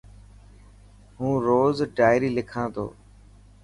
[1.17, 2.85] هون روز ڊائري لکا تو.